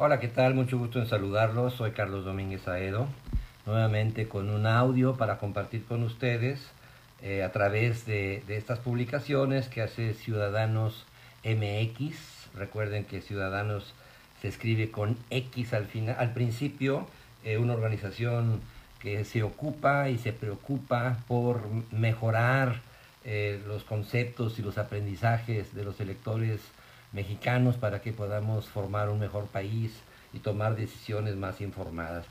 Hola, 0.00 0.20
¿qué 0.20 0.28
tal? 0.28 0.54
Mucho 0.54 0.78
gusto 0.78 1.00
en 1.00 1.08
saludarlos. 1.08 1.74
Soy 1.74 1.90
Carlos 1.90 2.24
Domínguez 2.24 2.68
Aedo, 2.68 3.08
nuevamente 3.66 4.28
con 4.28 4.48
un 4.48 4.64
audio 4.64 5.16
para 5.16 5.38
compartir 5.38 5.84
con 5.86 6.04
ustedes 6.04 6.70
eh, 7.20 7.42
a 7.42 7.50
través 7.50 8.06
de, 8.06 8.44
estas 8.46 8.78
publicaciones 8.78 9.66
que 9.66 9.82
hace 9.82 10.14
Ciudadanos 10.14 11.04
MX. 11.44 12.14
Recuerden 12.54 13.06
que 13.06 13.22
Ciudadanos 13.22 13.92
se 14.40 14.46
escribe 14.46 14.92
con 14.92 15.16
X 15.30 15.74
al, 15.74 15.86
final, 15.86 16.14
al 16.16 16.32
principio, 16.32 17.08
eh, 17.42 17.58
una 17.58 17.74
organización 17.74 18.60
que 19.00 19.24
se 19.24 19.42
ocupa 19.42 20.10
y 20.10 20.18
se 20.18 20.32
preocupa 20.32 21.24
por 21.26 21.62
mejorar 21.90 22.82
eh, 23.24 23.60
los 23.66 23.82
conceptos 23.82 24.60
y 24.60 24.62
los 24.62 24.78
aprendizajes 24.78 25.74
de 25.74 25.82
los 25.82 25.98
electores 25.98 26.60
mexicanos 27.12 27.76
para 27.76 28.00
que 28.00 28.12
podamos 28.12 28.66
formar 28.66 29.08
un 29.08 29.18
mejor 29.18 29.46
país 29.46 29.92
y 30.32 30.40
tomar 30.40 30.76
decisiones 30.76 31.36
más 31.36 31.60
informadas. 31.60 32.26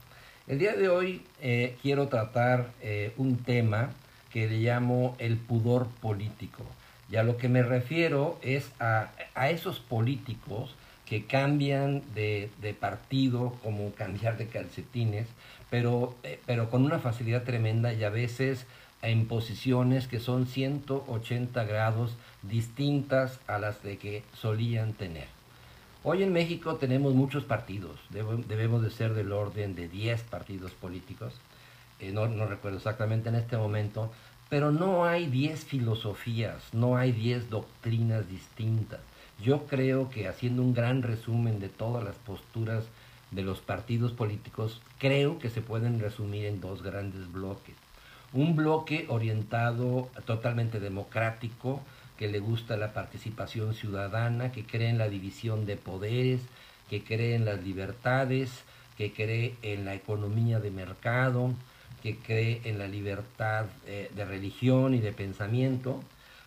El 0.48 0.60
día 0.60 0.74
de 0.74 0.88
hoy 0.88 1.24
eh, 1.42 1.76
quiero 1.82 2.08
tratar 2.08 2.72
eh, 2.82 3.12
un 3.18 3.38
tema 3.38 3.90
que 4.32 4.48
le 4.48 4.60
llamo 4.60 5.16
el 5.20 5.38
pudor 5.38 5.88
político. 6.02 6.64
Y 7.10 7.16
a 7.16 7.24
lo 7.24 7.38
que 7.38 7.50
me 7.50 7.64
refiero 7.64 8.38
es 8.42 8.72
a, 8.80 9.10
esos 9.50 9.80
políticos 9.80 10.76
que 11.06 11.26
cambian 11.26 12.04
de, 12.14 12.50
partido 12.80 13.58
como 13.64 13.92
cambiar 13.94 14.38
de 14.38 14.48
calcetines, 14.48 15.28
pero, 15.70 16.16
eh, 16.24 16.40
pero 16.46 16.70
con 16.70 16.84
una 16.84 17.00
facilidad 17.00 17.44
tremenda 17.44 17.94
y 17.94 18.04
a 18.04 18.10
veces 18.10 18.66
en 19.02 19.28
posiciones 19.28 20.08
que 20.08 20.20
son 20.20 20.48
180 20.48 21.64
grados 21.66 22.16
distintas 22.44 23.40
a 23.48 23.60
las 23.60 23.84
de 23.84 23.98
que 23.98 24.24
solían 24.34 24.94
tener. 24.94 25.28
Hoy 26.04 26.24
en 26.24 26.32
México 26.34 26.76
tenemos 26.76 27.14
muchos 27.14 27.44
partidos, 27.44 28.00
debemos 28.10 28.82
de 28.82 28.92
ser 28.92 29.14
del 29.14 29.32
orden 29.32 29.76
de 29.76 29.88
10 29.88 30.22
partidos 30.24 30.72
políticos, 30.72 31.34
eh, 32.00 32.12
no, 32.12 32.28
no 32.28 32.46
recuerdo 32.46 32.78
exactamente 32.78 33.30
en 33.30 33.36
este 33.36 33.58
momento, 33.58 34.12
pero 34.50 34.72
no 34.72 35.06
hay 35.06 35.28
10 35.28 35.66
filosofías, 35.66 36.74
no 36.74 36.98
hay 36.98 37.12
10 37.12 37.50
doctrinas 37.50 38.30
distintas. 38.30 39.00
Yo 39.44 39.68
creo 39.68 40.10
que 40.10 40.28
haciendo 40.28 40.62
un 40.62 40.74
gran 40.74 41.04
resumen 41.04 41.60
de 41.60 41.70
todas 41.70 42.04
las 42.04 42.16
posturas 42.16 42.86
de 43.32 43.42
los 43.42 43.60
partidos 43.60 44.14
políticos, 44.14 44.82
creo 45.00 45.38
que 45.38 45.50
se 45.50 45.62
pueden 45.62 46.00
resumir 46.00 46.46
en 46.46 46.62
dos 46.62 46.82
grandes 46.82 47.32
bloques. 47.32 47.76
Un 48.34 48.56
bloque 48.56 49.06
orientado 49.10 50.10
totalmente 50.26 50.80
democrático, 50.80 51.82
que 52.18 52.28
le 52.28 52.40
gusta 52.40 52.78
la 52.78 52.94
participación 52.94 53.74
ciudadana, 53.74 54.52
que 54.52 54.66
cree 54.66 54.90
en 54.90 54.98
la 54.98 55.08
división 55.08 55.66
de 55.66 55.78
poderes, 55.78 56.42
que 56.90 57.04
cree 57.04 57.36
en 57.36 57.46
las 57.46 57.64
libertades, 57.64 58.64
que 58.98 59.14
cree 59.14 59.56
en 59.62 59.86
la 59.86 59.94
economía 59.94 60.60
de 60.60 60.72
mercado, 60.72 61.54
que 62.02 62.18
cree 62.18 62.62
en 62.64 62.80
la 62.80 62.88
libertad 62.88 63.66
eh, 63.86 64.12
de 64.16 64.26
religión 64.26 64.94
y 64.94 65.00
de 65.00 65.12
pensamiento, 65.12 66.04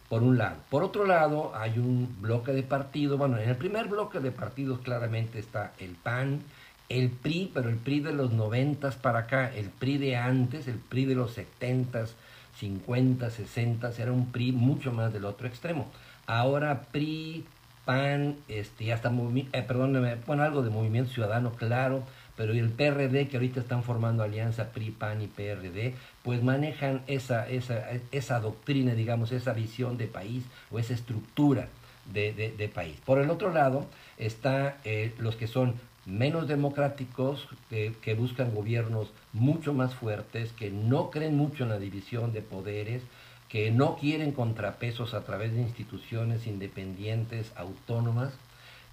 por 0.08 0.22
un 0.24 0.38
lado. 0.38 0.56
Por 0.68 0.82
otro 0.82 1.06
lado, 1.06 1.52
hay 1.54 1.78
un 1.78 2.16
bloque 2.20 2.52
de 2.52 2.64
partidos, 2.64 3.16
bueno, 3.16 3.38
en 3.38 3.48
el 3.48 3.56
primer 3.56 3.86
bloque 3.86 4.18
de 4.18 4.32
partidos 4.32 4.80
claramente 4.80 5.38
está 5.38 5.72
el 5.78 5.94
PAN, 5.94 6.42
el 6.91 7.08
PRI, 7.08 7.50
pero 7.55 7.70
el 7.70 7.77
PRI 7.77 8.00
de 8.00 8.12
los 8.12 8.33
noventas 8.33 8.96
para 8.96 9.20
acá, 9.20 9.50
el 9.55 9.70
PRI 9.70 9.96
de 9.96 10.16
antes, 10.16 10.69
el 10.69 10.74
PRI 10.74 11.06
de 11.06 11.14
los 11.14 11.32
setentas, 11.32 12.16
50, 12.58 13.30
60, 13.30 13.92
era 13.97 14.12
un 14.12 14.30
PRI 14.32 14.52
mucho 14.52 14.92
más 14.92 15.12
del 15.12 15.24
otro 15.24 15.47
extremo. 15.47 15.91
Ahora 16.27 16.82
PRI, 16.92 17.47
PAN, 17.84 18.36
este, 18.48 18.92
hasta 18.92 19.10
eh, 19.10 19.62
perdóneme, 19.62 20.16
bueno, 20.27 20.42
algo 20.42 20.62
de 20.62 20.70
Movimiento 20.70 21.12
Ciudadano, 21.12 21.52
claro, 21.52 22.02
pero 22.36 22.52
el 22.52 22.70
PRD, 22.70 23.28
que 23.28 23.36
ahorita 23.36 23.60
están 23.60 23.84
formando 23.84 24.25
alianza 24.25 24.72
PRI, 24.72 24.91
PAN 24.91 25.22
y 25.22 25.28
PRD, 25.28 25.94
pues 26.25 26.43
manejan 26.43 27.03
esa, 27.06 27.48
esa, 27.48 27.87
esa 28.10 28.41
doctrina, 28.41 28.94
digamos, 28.94 29.31
esa 29.31 29.53
visión 29.53 29.97
de 29.97 30.09
país 30.09 30.44
o 30.72 30.81
esa 30.81 30.94
estructura 30.94 31.69
de, 32.12 32.32
de, 32.32 32.69
país. 32.69 32.97
Por 33.04 33.20
el 33.20 33.31
otro 33.31 33.53
lado, 33.53 33.87
está 34.19 34.78
eh, 34.84 35.14
los 35.19 35.37
que 35.37 35.47
son 35.47 35.75
menos 36.06 36.49
democráticos, 36.49 37.49
que, 37.69 38.15
buscan 38.15 38.55
gobiernos 38.55 39.12
mucho 39.33 39.72
más 39.72 39.94
fuertes, 39.94 40.53
que 40.53 40.71
no 40.71 41.11
creen 41.11 41.37
mucho 41.37 41.65
en 41.65 41.71
la 41.71 41.78
división 41.78 42.33
de 42.33 42.43
poderes, 42.43 43.03
que 43.49 43.71
no 43.71 43.97
quieren 43.97 44.33
contrapesos 44.33 45.15
a 45.15 45.25
través 45.25 45.53
de 45.53 45.62
instituciones 45.62 46.47
independientes, 46.47 47.53
autónomas, 47.56 48.33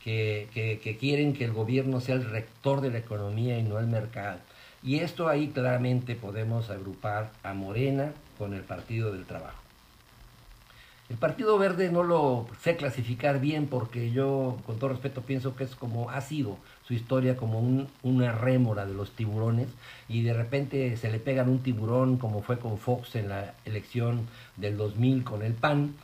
que, 0.04 0.48
que, 0.54 0.98
quieren 0.98 1.34
que 1.34 1.46
el 1.46 1.52
gobierno 1.52 2.00
sea 2.00 2.16
el 2.16 2.30
rector 2.30 2.82
de 2.82 2.92
la 2.92 3.00
economía 3.00 3.60
y 3.60 3.64
no 3.64 3.78
el 3.80 3.88
mercado. 3.88 4.40
Y 4.82 5.00
esto 5.00 5.28
ahí 5.28 5.50
claramente 5.50 6.16
podemos 6.16 6.70
agrupar 6.70 7.32
a 7.44 7.54
Morena 7.54 8.14
con 8.38 8.54
el 8.54 8.62
Partido 8.62 9.12
del 9.12 9.26
Trabajo. 9.26 9.67
El 11.10 11.16
Partido 11.16 11.58
Verde 11.58 11.90
no 11.90 12.04
lo 12.04 12.48
sé 12.62 12.76
clasificar 12.76 13.40
bien 13.40 13.68
porque 13.68 14.12
yo, 14.12 14.58
con 14.66 14.78
todo 14.78 14.90
respeto, 14.90 15.22
pienso 15.22 15.56
que 15.56 15.64
es 15.64 15.74
como 15.74 16.10
ha 16.10 16.20
sido 16.20 16.58
su 16.86 16.94
historia 16.94 17.38
como 17.38 17.88
una 18.04 18.32
rémora 18.34 18.86
de 18.86 18.94
los 18.94 19.12
tiburones 19.12 19.70
y 20.10 20.24
de 20.24 20.34
repente 20.34 20.98
se 20.98 21.10
le 21.10 21.20
pegan 21.20 21.48
un 21.48 21.60
tiburón 21.60 22.18
como 22.18 22.42
fue 22.42 22.60
con 22.60 22.78
Fox 22.78 23.16
en 23.16 23.30
la 23.30 23.54
elección 23.64 24.28
del 24.58 24.76
2000 24.76 25.24
con 25.24 25.44
el 25.44 25.54
PAN 25.54 25.96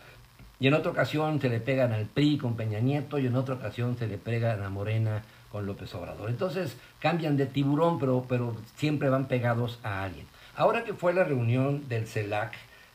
y 0.61 0.67
en 0.67 0.73
otra 0.73 0.91
ocasión 0.91 1.41
se 1.41 1.49
le 1.49 1.59
pegan 1.59 1.91
al 1.91 2.05
PRI 2.05 2.37
con 2.37 2.55
Peña 2.55 2.79
Nieto 2.79 3.19
y 3.19 3.27
en 3.27 3.35
otra 3.35 3.55
ocasión 3.55 3.97
se 3.97 4.07
le 4.07 4.17
pegan 4.17 4.63
a 4.63 4.69
Morena 4.69 5.23
con 5.51 5.65
López 5.65 5.93
Obrador. 5.95 6.29
Entonces 6.29 6.77
cambian 6.99 7.35
de 7.35 7.45
tiburón 7.45 7.99
pero, 7.99 8.25
pero 8.29 8.55
siempre 8.77 9.09
van 9.09 9.27
pegados 9.27 9.79
a 9.83 10.03
alguien. 10.03 10.25
Ahora 10.55 10.85
que 10.85 10.93
fue 10.93 11.13
la 11.13 11.25
reunión 11.25 11.89
del 11.89 12.07
CELAC, 12.07 12.53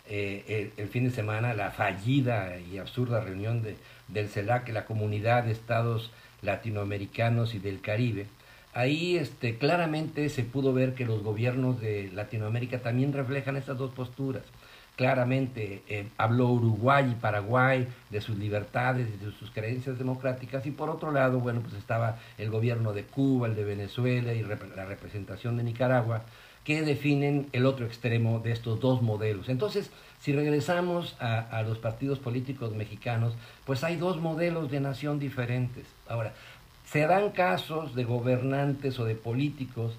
eh, 0.09 0.73
el, 0.77 0.89
fin 0.89 1.05
de 1.05 1.11
semana 1.11 1.55
la 1.55 1.71
fallida 1.71 2.59
y 2.59 2.79
absurda 2.79 3.21
reunión 3.21 3.63
de, 3.63 3.77
del 4.09 4.29
CELAC, 4.29 4.69
la 4.71 4.85
comunidad 4.85 5.45
de 5.45 5.53
estados 5.53 6.11
latinoamericanos 6.43 7.55
y 7.55 7.59
del 7.59 7.81
Caribe, 7.81 8.27
ahí 8.73 9.17
este, 9.17 9.59
claramente 9.59 10.29
se 10.29 10.45
pudo 10.45 10.73
ver 10.73 10.95
que 10.95 11.05
los 11.05 11.23
gobiernos 11.23 11.81
de 11.81 12.11
Latinoamérica 12.13 12.79
también 12.79 13.13
reflejan 13.13 13.57
estas 13.57 13.79
dos 13.79 13.93
posturas. 13.93 14.45
Claramente 14.97 15.83
eh, 15.89 16.09
habló 16.17 16.49
Uruguay 16.49 17.11
y 17.13 17.21
Paraguay 17.21 17.87
de 18.11 18.21
sus 18.21 18.37
libertades 18.37 19.09
y 19.09 19.25
de 19.25 19.31
sus 19.33 19.51
creencias 19.53 19.97
democráticas 19.97 20.67
y 20.67 20.73
por 20.73 20.91
otro 20.91 21.13
lado, 21.13 21.39
bueno, 21.39 21.61
pues 21.61 21.75
estaba 21.75 22.19
el 22.37 22.51
gobierno 22.51 22.93
de 22.93 23.05
Cuba, 23.05 23.47
el 23.47 23.55
de 23.55 23.65
Venezuela 23.65 24.33
y 24.33 24.43
la 24.43 24.85
representación 24.85 25.57
de 25.57 25.63
Nicaragua, 25.63 26.23
que 26.65 26.83
definen 26.83 27.49
el 27.53 27.67
otro 27.67 27.87
extremo 27.87 28.41
de 28.41 28.53
estos 28.53 28.81
dos 28.81 29.03
modelos. 29.03 29.49
Entonces, 29.49 29.91
si 30.21 30.33
regresamos 30.33 31.17
a, 31.21 31.63
los 31.63 31.79
partidos 31.79 32.19
políticos 32.19 32.75
mexicanos, 32.75 33.35
pues 33.65 33.85
hay 33.85 33.97
dos 33.97 34.21
modelos 34.21 34.71
de 34.71 34.81
nación 34.81 35.19
diferentes. 35.19 35.87
Ahora, 36.09 36.35
se 36.85 37.07
dan 37.07 37.31
casos 37.31 37.95
de 37.95 38.05
gobernantes 38.05 38.99
o 38.99 39.05
de 39.05 39.15
políticos 39.15 39.95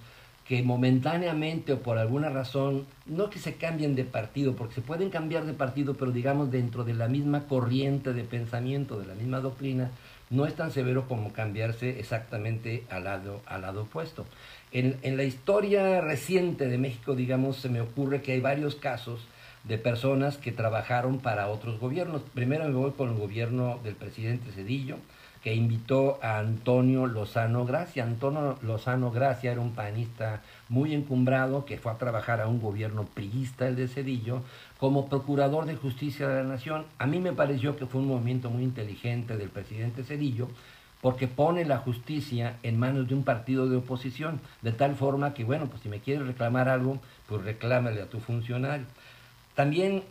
que 0.46 0.64
momentáneamente 0.64 1.74
o 1.74 1.80
por 1.80 2.00
alguna 2.00 2.30
razón, 2.30 2.88
no 3.06 3.30
que 3.30 3.38
se 3.38 3.54
cambien 3.54 3.96
de 3.96 4.04
partido, 4.04 4.56
porque 4.56 4.74
se 4.74 4.82
pueden 4.82 5.12
cambiar 5.12 5.46
de 5.46 5.54
partido, 5.54 5.94
pero 5.94 6.12
digamos 6.12 6.50
dentro 6.50 6.84
de 6.84 6.96
la 6.96 7.08
misma 7.08 7.46
corriente 7.46 8.14
de 8.14 8.24
pensamiento, 8.24 9.00
de 9.00 9.06
la 9.06 9.14
misma 9.14 9.42
doctrina, 9.42 9.92
no 10.30 10.46
es 10.46 10.56
tan 10.56 10.72
severo 10.72 11.08
como 11.08 11.34
cambiarse 11.34 12.00
exactamente 12.00 12.84
al 12.90 13.06
lado, 13.06 13.42
al 13.46 13.62
lado 13.62 13.84
opuesto. 13.84 14.26
En, 14.72 14.98
en 15.02 15.18
la 15.18 15.24
historia 15.24 16.02
reciente 16.02 16.68
de 16.68 16.78
México, 16.78 17.16
digamos, 17.16 17.58
se 17.58 17.70
me 17.70 17.82
ocurre 17.82 18.22
que 18.22 18.34
hay 18.34 18.40
varios 18.40 18.76
casos 18.76 19.28
de 19.64 19.78
personas 19.78 20.38
que 20.38 20.52
trabajaron 20.52 21.20
para 21.20 21.48
otros 21.48 21.80
gobiernos. 21.80 22.22
Primero 22.34 22.66
me 22.66 22.76
voy 22.76 22.92
con 22.92 23.10
el 23.10 23.16
gobierno 23.16 23.80
del 23.84 23.96
presidente 23.96 24.52
Cedillo, 24.52 24.98
que 25.44 25.56
invitó 25.56 26.20
a 26.22 26.40
Antonio 26.40 27.08
Lozano 27.08 27.66
Gracia. 27.66 28.04
Antonio 28.04 28.58
Lozano 28.62 29.12
Gracia 29.12 29.52
era 29.52 29.62
un 29.62 29.72
panista 29.72 30.42
muy 30.68 30.94
encumbrado 30.94 31.66
que 31.66 31.78
fue 31.78 31.92
a 31.92 31.98
trabajar 31.98 32.42
a 32.42 32.48
un 32.48 32.62
gobierno 32.62 33.06
priista, 33.06 33.68
el 33.68 33.76
de 33.76 33.88
Cedillo, 33.88 34.42
como 34.78 35.08
procurador 35.08 35.66
de 35.66 35.76
justicia 35.76 36.28
de 36.28 36.44
la 36.44 36.50
nación. 36.50 36.86
A 36.98 37.08
mí 37.08 37.20
me 37.20 37.34
pareció 37.34 37.78
que 37.78 37.86
fue 37.86 38.02
un 38.02 38.08
movimiento 38.08 38.50
muy 38.50 38.64
inteligente 38.64 39.38
del 39.38 39.50
presidente 39.50 40.04
Cedillo, 40.04 40.50
porque 41.02 41.30
pone 41.30 41.64
la 41.64 41.78
justicia 41.78 42.58
en 42.62 42.78
manos 42.78 43.08
de 43.08 43.16
un 43.16 43.24
partido 43.24 43.70
de 43.70 43.78
oposición, 43.78 44.42
de 44.62 44.74
tal 44.74 44.96
forma 44.96 45.34
que, 45.34 45.46
bueno, 45.46 45.68
pues 45.68 45.82
si 45.82 45.88
me 45.88 46.02
quieres 46.02 46.28
reclamar 46.28 46.68
algo, 46.68 47.00
pues 47.28 47.44
reclámale 47.44 48.02
a 48.02 48.10
tu 48.10 48.20
funcionario. 48.20 48.86
También 49.56 50.04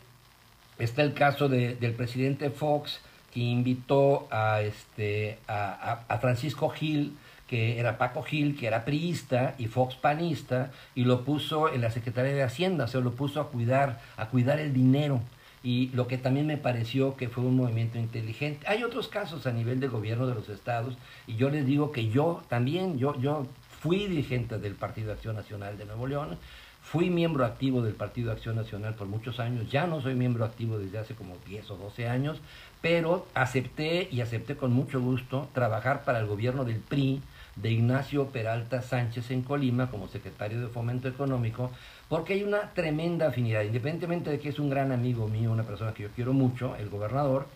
está 0.79 1.03
el 1.03 1.13
caso 1.13 1.51
del 1.51 1.95
presidente 1.95 2.49
Fox, 2.49 3.01
que 3.33 3.41
invitó 3.41 4.27
a, 4.31 4.63
este, 4.63 5.39
a, 5.47 6.19
Francisco 6.21 6.69
Gil, 6.71 7.17
que 7.47 7.79
era 7.79 7.99
Paco 7.99 8.23
Gil, 8.23 8.57
que 8.57 8.67
era 8.67 8.85
priista 8.85 9.55
y 9.59 9.67
Fox 9.67 9.95
panista, 9.95 10.71
y 10.95 11.05
lo 11.05 11.25
puso 11.25 11.73
en 11.73 11.81
la 11.81 11.91
Secretaría 11.91 12.35
de 12.35 12.43
Hacienda, 12.43 12.85
o 12.85 12.89
sea, 12.89 13.01
lo 13.01 13.13
puso 13.13 13.41
a 13.41 13.49
cuidar, 13.49 14.01
a 14.17 14.29
cuidar 14.29 14.59
el 14.59 14.73
dinero. 14.73 15.21
y 15.61 15.89
lo 15.89 16.07
que 16.07 16.19
también 16.19 16.47
me 16.47 16.57
pareció 16.57 17.17
que 17.17 17.29
fue 17.29 17.43
un 17.45 17.57
movimiento 17.57 17.99
inteligente. 17.99 18.65
Hay 18.69 18.85
otros 18.85 19.09
casos 19.09 19.45
a 19.47 19.53
nivel 19.53 19.81
de 19.81 19.89
gobierno 19.89 20.29
de 20.29 20.35
los 20.35 20.49
estados 20.49 20.97
y 21.27 21.35
yo 21.35 21.51
les 21.51 21.67
digo 21.67 21.91
que 21.91 22.09
yo 22.09 22.45
también, 22.49 22.97
yo, 22.97 23.19
yo 23.21 23.47
fui 23.81 24.07
dirigente 24.07 24.59
del 24.59 24.75
Partido 24.75 25.13
Acción 25.13 25.37
Nacional 25.37 25.77
de 25.77 25.85
Nuevo 25.85 26.07
León, 26.07 26.39
fui 26.83 27.11
miembro 27.11 27.45
activo 27.45 27.83
del 27.83 27.95
Partido 27.95 28.33
Acción 28.33 28.57
Nacional 28.57 28.95
por 28.95 29.07
muchos 29.07 29.41
años, 29.41 29.71
ya 29.71 29.87
no 29.87 30.01
soy 30.01 30.15
miembro 30.15 30.45
activo 30.45 30.79
desde 30.79 30.99
hace 30.99 31.15
como 31.15 31.37
10 31.47 31.71
o 31.71 31.77
12 31.77 32.09
años, 32.09 32.41
pero 32.81 33.27
acepté 33.35 34.09
y 34.11 34.21
acepté 34.21 34.57
con 34.57 34.73
mucho 34.73 35.01
gusto 35.01 35.49
trabajar 35.53 36.05
para 36.05 36.19
el 36.21 36.27
gobierno 36.27 36.65
del 36.65 36.79
PRI, 36.79 37.21
de 37.57 37.73
Ignacio 37.73 38.29
Peralta 38.29 38.83
Sánchez 38.83 39.31
en 39.33 39.43
Colima 39.43 39.91
como 39.91 40.09
secretario 40.09 40.61
de 40.61 40.69
Fomento 40.69 41.09
Económico, 41.09 41.71
porque 42.09 42.35
hay 42.35 42.45
una 42.45 42.71
tremenda 42.73 43.29
afinidad, 43.29 43.63
independientemente 43.63 44.31
de 44.31 44.39
que 44.39 44.49
es 44.49 44.59
un 44.59 44.71
gran 44.71 44.93
amigo 44.93 45.29
mío, 45.29 45.51
una 45.51 45.65
persona 45.65 45.93
que 45.93 46.05
yo 46.05 46.09
quiero 46.15 46.33
mucho, 46.33 46.77
el 46.77 46.89
gobernador, 46.89 47.49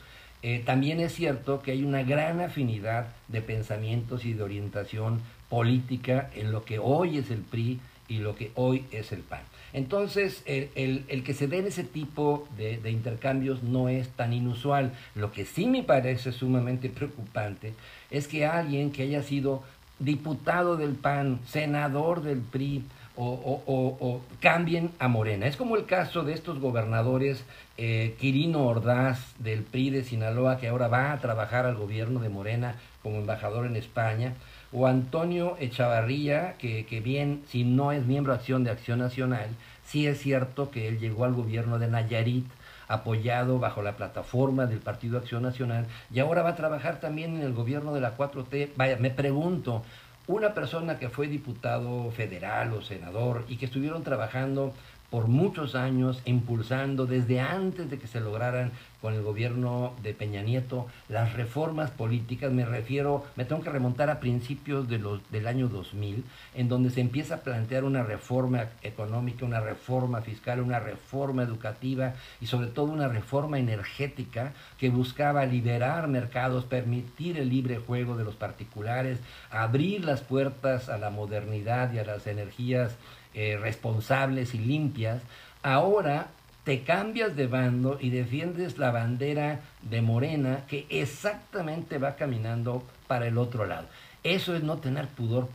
eh, 0.42 0.60
también 0.66 0.98
es 0.98 1.14
cierto 1.14 1.62
que 1.62 1.70
hay 1.70 1.84
una 1.84 2.02
gran 2.02 2.40
afinidad 2.40 3.06
de 3.28 3.42
pensamientos 3.42 4.24
y 4.24 4.32
de 4.32 4.42
orientación 4.42 5.20
política 5.48 6.30
en 6.34 6.50
lo 6.50 6.64
que 6.64 6.80
hoy 6.80 7.18
es 7.18 7.30
el 7.30 7.42
PRI 7.42 7.80
y 8.08 8.18
lo 8.18 8.34
que 8.34 8.52
hoy 8.54 8.84
es 8.90 9.12
el 9.12 9.20
PAN. 9.20 9.42
Entonces, 9.72 10.42
el, 10.44 11.04
el, 11.08 11.24
que 11.24 11.32
se 11.32 11.48
den 11.48 11.66
ese 11.66 11.84
tipo 11.84 12.46
de, 12.58 12.76
de, 12.78 12.90
intercambios 12.90 13.62
no 13.62 13.88
es 13.88 14.08
tan 14.10 14.34
inusual. 14.34 14.92
Lo 15.14 15.32
que 15.32 15.46
sí 15.46 15.66
me 15.66 15.82
parece 15.82 16.32
sumamente 16.32 16.90
preocupante 16.90 17.72
es 18.10 18.28
que 18.28 18.44
alguien 18.44 18.92
que 18.92 19.04
haya 19.04 19.22
sido 19.22 19.62
diputado 19.98 20.76
del 20.76 20.94
PAN, 20.94 21.40
senador 21.46 22.22
del 22.22 22.40
PRI, 22.40 22.84
o, 23.16 24.20
cambien 24.40 24.90
a 24.98 25.08
Morena. 25.08 25.46
Es 25.46 25.56
como 25.56 25.76
el 25.76 25.86
caso 25.86 26.24
de 26.24 26.32
estos 26.32 26.58
gobernadores, 26.58 27.44
eh, 27.76 28.16
Quirino 28.18 28.66
Ordaz 28.66 29.34
del 29.38 29.62
PRI 29.62 29.90
de 29.90 30.04
Sinaloa, 30.04 30.58
que 30.58 30.68
ahora 30.68 30.88
va 30.88 31.12
a 31.12 31.18
trabajar 31.18 31.66
al 31.66 31.76
gobierno 31.76 32.20
de 32.20 32.28
Morena 32.28 32.76
como 33.02 33.16
embajador 33.18 33.66
en 33.66 33.76
España, 33.76 34.34
o 34.72 34.86
Antonio 34.86 35.56
Echavarría, 35.58 36.56
que, 36.58 36.86
que 36.86 37.00
bien, 37.00 37.42
si 37.48 37.64
no 37.64 37.92
es 37.92 38.06
miembro 38.06 38.32
de 38.32 38.38
Acción 38.38 38.64
de 38.64 38.70
Acción 38.70 38.98
Nacional, 38.98 39.48
sí 39.84 40.06
es 40.06 40.20
cierto 40.20 40.70
que 40.70 40.88
él 40.88 40.98
llegó 40.98 41.24
al 41.24 41.34
gobierno 41.34 41.78
de 41.78 41.88
Nayarit, 41.88 42.46
apoyado 42.88 43.58
bajo 43.58 43.82
la 43.82 43.96
plataforma 43.96 44.66
del 44.66 44.78
Partido 44.78 45.18
Acción 45.18 45.42
Nacional 45.42 45.86
y 46.12 46.20
ahora 46.20 46.42
va 46.42 46.50
a 46.50 46.56
trabajar 46.56 47.00
también 47.00 47.36
en 47.36 47.42
el 47.42 47.54
gobierno 47.54 47.94
de 47.94 48.00
la 48.00 48.16
4T. 48.16 48.70
Vaya, 48.76 48.96
me 48.96 49.10
pregunto, 49.10 49.82
una 50.26 50.54
persona 50.54 50.98
que 50.98 51.08
fue 51.08 51.26
diputado 51.26 52.10
federal 52.10 52.72
o 52.72 52.82
senador 52.82 53.44
y 53.48 53.56
que 53.56 53.66
estuvieron 53.66 54.02
trabajando 54.02 54.72
por 55.12 55.28
muchos 55.28 55.74
años 55.74 56.22
impulsando 56.24 57.04
desde 57.04 57.38
antes 57.38 57.90
de 57.90 57.98
que 57.98 58.06
se 58.06 58.18
lograran 58.18 58.72
con 59.02 59.12
el 59.12 59.20
gobierno 59.20 59.92
de 60.02 60.14
Peña 60.14 60.40
Nieto 60.40 60.86
las 61.10 61.34
reformas 61.34 61.90
políticas, 61.90 62.50
me 62.50 62.64
refiero, 62.64 63.22
me 63.36 63.44
tengo 63.44 63.60
que 63.60 63.68
remontar 63.68 64.08
a 64.08 64.20
principios 64.20 64.88
de 64.88 64.98
los, 64.98 65.20
del 65.30 65.48
año 65.48 65.68
2000, 65.68 66.24
en 66.54 66.68
donde 66.70 66.88
se 66.88 67.02
empieza 67.02 67.34
a 67.34 67.40
plantear 67.40 67.84
una 67.84 68.04
reforma 68.04 68.68
económica, 68.82 69.44
una 69.44 69.60
reforma 69.60 70.22
fiscal, 70.22 70.62
una 70.62 70.80
reforma 70.80 71.42
educativa 71.42 72.14
y 72.40 72.46
sobre 72.46 72.68
todo 72.68 72.86
una 72.86 73.08
reforma 73.08 73.58
energética 73.58 74.54
que 74.78 74.88
buscaba 74.88 75.44
liberar 75.44 76.08
mercados, 76.08 76.64
permitir 76.64 77.36
el 77.36 77.50
libre 77.50 77.76
juego 77.76 78.16
de 78.16 78.24
los 78.24 78.36
particulares, 78.36 79.18
abrir 79.50 80.06
las 80.06 80.22
puertas 80.22 80.88
a 80.88 80.96
la 80.96 81.10
modernidad 81.10 81.92
y 81.92 81.98
a 81.98 82.04
las 82.04 82.26
energías 82.26 82.96
eh, 83.34 83.58
responsables 83.60 84.54
y 84.54 84.58
limpias, 84.58 85.22
ahora 85.62 86.28
te 86.64 86.82
cambias 86.82 87.34
de 87.34 87.46
bando 87.46 87.98
y 88.00 88.10
defiendes 88.10 88.78
la 88.78 88.90
bandera 88.90 89.60
de 89.82 90.02
Morena 90.02 90.64
que 90.68 90.86
exactamente 90.90 91.98
va 91.98 92.14
caminando 92.16 92.84
para 93.06 93.26
el 93.26 93.38
otro 93.38 93.66
lado. 93.66 93.88
Eso 94.22 94.54
es 94.54 94.62
no 94.62 94.78
tener 94.78 95.08
pudor. 95.08 95.48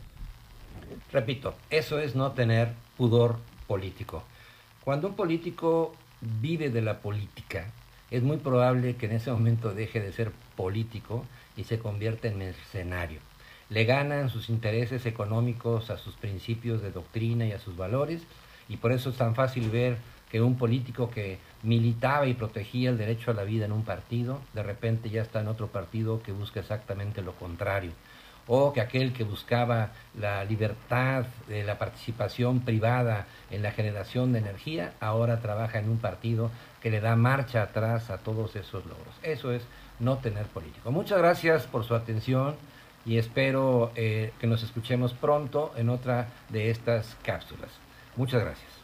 Repito, 1.12 1.54
eso 1.70 1.98
es 1.98 2.14
no 2.14 2.32
tener 2.32 2.72
pudor 2.96 3.38
político. 3.66 4.22
Cuando 4.84 5.08
un 5.08 5.14
político 5.14 5.94
vive 6.20 6.70
de 6.70 6.82
la 6.82 6.98
política, 6.98 7.70
es 8.10 8.22
muy 8.22 8.38
probable 8.38 8.96
que 8.96 9.06
en 9.06 9.12
ese 9.12 9.30
momento 9.30 9.72
deje 9.72 10.00
de 10.00 10.12
ser 10.12 10.32
político 10.56 11.24
y 11.56 11.64
se 11.64 11.78
convierta 11.78 12.28
en 12.28 12.38
mercenario 12.38 13.27
le 13.70 13.84
ganan 13.84 14.30
sus 14.30 14.48
intereses 14.48 15.06
económicos 15.06 15.90
a 15.90 15.98
sus 15.98 16.14
principios 16.14 16.82
de 16.82 16.90
doctrina 16.90 17.46
y 17.46 17.52
a 17.52 17.58
sus 17.58 17.76
valores, 17.76 18.22
y 18.68 18.76
por 18.76 18.92
eso 18.92 19.10
es 19.10 19.16
tan 19.16 19.34
fácil 19.34 19.70
ver 19.70 19.98
que 20.30 20.42
un 20.42 20.56
político 20.56 21.10
que 21.10 21.38
militaba 21.62 22.26
y 22.26 22.34
protegía 22.34 22.90
el 22.90 22.98
derecho 22.98 23.30
a 23.30 23.34
la 23.34 23.44
vida 23.44 23.64
en 23.64 23.72
un 23.72 23.84
partido, 23.84 24.40
de 24.52 24.62
repente 24.62 25.10
ya 25.10 25.22
está 25.22 25.40
en 25.40 25.48
otro 25.48 25.68
partido 25.68 26.22
que 26.22 26.32
busca 26.32 26.60
exactamente 26.60 27.22
lo 27.22 27.32
contrario. 27.32 27.92
O 28.50 28.72
que 28.72 28.80
aquel 28.80 29.12
que 29.12 29.24
buscaba 29.24 29.92
la 30.18 30.42
libertad 30.44 31.26
de 31.48 31.64
la 31.64 31.78
participación 31.78 32.60
privada 32.60 33.26
en 33.50 33.62
la 33.62 33.72
generación 33.72 34.32
de 34.32 34.38
energía, 34.38 34.94
ahora 35.00 35.40
trabaja 35.40 35.78
en 35.78 35.90
un 35.90 35.98
partido 35.98 36.50
que 36.82 36.90
le 36.90 37.00
da 37.00 37.14
marcha 37.14 37.62
atrás 37.62 38.08
a 38.08 38.18
todos 38.18 38.56
esos 38.56 38.86
logros. 38.86 39.14
Eso 39.22 39.52
es 39.52 39.62
no 40.00 40.16
tener 40.18 40.46
político. 40.46 40.90
Muchas 40.90 41.18
gracias 41.18 41.66
por 41.66 41.84
su 41.84 41.94
atención 41.94 42.54
y 43.04 43.18
espero 43.18 43.92
eh, 43.96 44.32
que 44.40 44.46
nos 44.46 44.62
escuchemos 44.62 45.14
pronto 45.14 45.72
en 45.76 45.88
otra 45.88 46.28
de 46.48 46.70
estas 46.70 47.16
cápsulas. 47.22 47.70
Muchas 48.16 48.42
gracias. 48.42 48.77